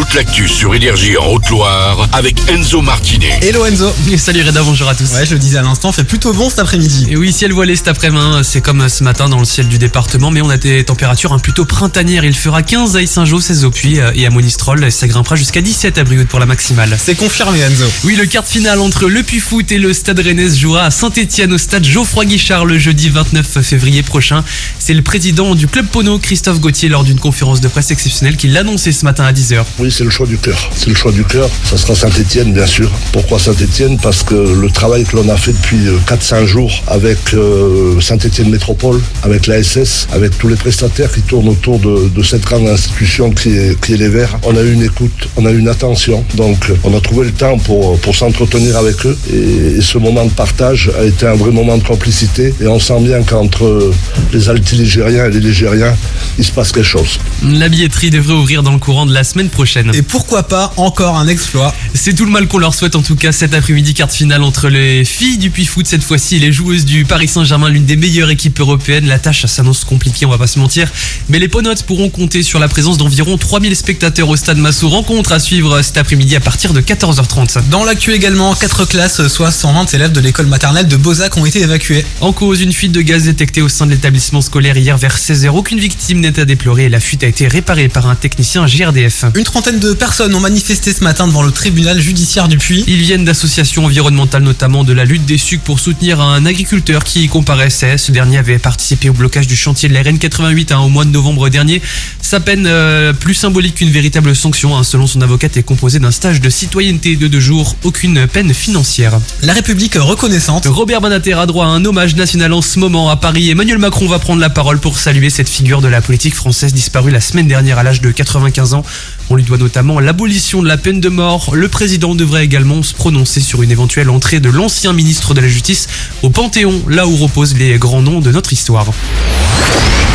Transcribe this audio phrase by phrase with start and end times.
[0.00, 3.38] toute l'actu sur Énergie en Haute-Loire avec Enzo Martinet.
[3.42, 5.12] Hello Enzo salut Reda, bonjour à tous.
[5.12, 7.08] Ouais, je le disais à l'instant, fait plutôt bon cet après-midi.
[7.10, 10.30] Et oui, ciel voilé cet après-midi, c'est comme ce matin dans le ciel du département,
[10.30, 12.24] mais on a des températures hein, plutôt printanières.
[12.24, 15.36] Il fera 15 à Saint-Jean, 16 au Puy euh, et à Monistrol, et ça grimpera
[15.36, 16.96] jusqu'à 17 à Brioude pour la maximale.
[16.98, 17.84] C'est confirmé Enzo.
[18.04, 20.84] Oui, le quart de finale entre le Puy Foot et le Stade Rennais se jouera
[20.84, 24.44] à Saint-Etienne au stade Geoffroy Guichard le jeudi 29 février prochain.
[24.78, 28.48] C'est le président du club Pono, Christophe Gauthier, lors d'une conférence de presse exceptionnelle qui
[28.48, 29.62] l'annonçait ce matin à 10h.
[29.78, 30.70] Oui, c'est le choix du cœur.
[30.74, 31.48] C'est le choix du cœur.
[31.64, 32.90] Ça sera Saint-Etienne, bien sûr.
[33.12, 38.00] Pourquoi Saint-Etienne Parce que le travail que l'on a fait depuis 4-5 jours avec euh,
[38.00, 42.68] Saint-Etienne Métropole, avec la SS, avec tous les prestataires qui tournent autour de, cette grande
[42.68, 46.24] institution qui est, les Verts, on a eu une écoute, on a eu une attention.
[46.36, 49.16] Donc, on a trouvé le temps pour, s'entretenir avec eux.
[49.32, 52.54] Et, et ce moment de partage a été un vrai moment de complicité.
[52.60, 53.92] Et on sent bien qu'entre
[54.32, 55.94] les altiligériens et les ligériens,
[56.38, 57.18] il se passe quelque chose.
[57.42, 59.79] La billetterie devrait ouvrir dans le courant de la semaine prochaine.
[59.94, 63.16] Et pourquoi pas encore un exploit C'est tout le mal qu'on leur souhaite en tout
[63.16, 66.52] cas cet après-midi carte finale entre les filles du Puy Foot cette fois-ci et les
[66.52, 69.06] joueuses du Paris Saint-Germain, l'une des meilleures équipes européennes.
[69.06, 70.90] La tâche s'annonce compliquée, on va pas se mentir,
[71.28, 74.88] mais les Ponotes pourront compter sur la présence d'environ 3000 spectateurs au stade Massot.
[74.88, 77.68] Rencontre à suivre cet après-midi à partir de 14h30.
[77.70, 81.60] Dans l'actu également, 4 classes, soit 120 élèves de l'école maternelle de Bozac ont été
[81.60, 82.04] évacués.
[82.20, 85.48] En cause, une fuite de gaz détectée au sein de l'établissement scolaire hier vers 16h.
[85.48, 89.24] Aucune victime n'est à déplorer et la fuite a été réparée par un technicien GRDF.
[89.34, 92.82] Une trentaine de personnes ont manifesté ce matin devant le tribunal judiciaire du Puy.
[92.88, 97.22] Ils viennent d'associations environnementales, notamment de la lutte des sucres, pour soutenir un agriculteur qui
[97.22, 97.96] y comparaissait.
[97.98, 101.10] Ce dernier avait participé au blocage du chantier de la RN88 hein, au mois de
[101.10, 101.80] novembre dernier.
[102.20, 106.10] Sa peine, euh, plus symbolique qu'une véritable sanction, hein, selon son avocate, est composée d'un
[106.10, 109.20] stage de citoyenneté de deux jours, aucune peine financière.
[109.42, 110.66] La République reconnaissante.
[110.66, 113.50] Robert Banater a droit à un hommage national en ce moment à Paris.
[113.50, 117.10] Emmanuel Macron va prendre la parole pour saluer cette figure de la politique française disparue
[117.10, 118.84] la semaine dernière à l'âge de 95 ans.
[119.28, 121.54] On lui doit notamment l'abolition de la peine de mort.
[121.54, 125.48] Le président devrait également se prononcer sur une éventuelle entrée de l'ancien ministre de la
[125.48, 125.86] Justice
[126.22, 128.86] au Panthéon, là où reposent les grands noms de notre histoire.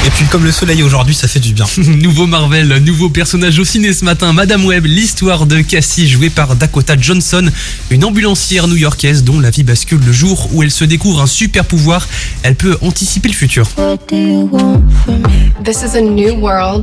[0.06, 1.66] Et puis comme le soleil aujourd'hui, ça fait du bien.
[1.78, 6.56] Nouveau Marvel, nouveau personnage au ciné ce matin, Madame Web, l'histoire de Cassie jouée par
[6.56, 7.50] Dakota Johnson,
[7.90, 11.66] une ambulancière new-yorkaise dont la vie bascule le jour où elle se découvre un super
[11.66, 12.08] pouvoir.
[12.44, 13.68] Elle peut anticiper le futur.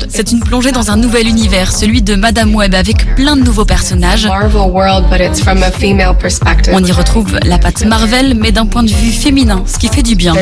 [0.09, 3.65] C'est une plongée dans un nouvel univers, celui de Madame Web avec plein de nouveaux
[3.65, 4.29] personnages.
[6.73, 10.03] On y retrouve la patte Marvel mais d'un point de vue féminin, ce qui fait
[10.03, 10.35] du bien.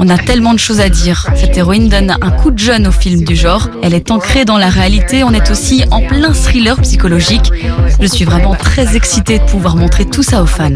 [0.00, 1.26] On a tellement de choses à dire.
[1.34, 3.68] Cette héroïne donne un coup de jeune au film du genre.
[3.82, 5.24] Elle est ancrée dans la réalité.
[5.24, 7.50] On est aussi en plein thriller psychologique.
[8.00, 10.70] Je suis vraiment très excitée de pouvoir montrer tout ça aux fans.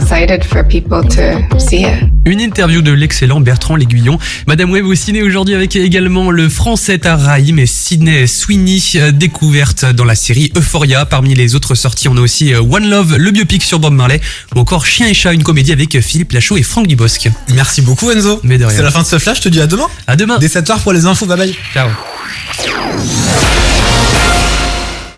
[2.25, 4.19] Une interview de l'excellent Bertrand L'Aiguillon.
[4.47, 10.05] Madame Web au ciné aujourd'hui avec également le français Taraïm et Sidney Sweeney, découverte dans
[10.05, 11.07] la série Euphoria.
[11.07, 14.21] Parmi les autres sorties, on a aussi One Love, le biopic sur Bob Marley,
[14.55, 17.31] ou encore Chien et chat, une comédie avec Philippe Lachaud et Franck Dubosc.
[17.55, 18.41] Merci beaucoup Enzo.
[18.43, 18.59] Mais.
[18.69, 19.87] C'est la fin de ce flash, je te dis à demain.
[20.07, 20.39] À demain.
[20.39, 21.55] Dès 7h pour les infos, bye bye.
[21.73, 21.89] Ciao.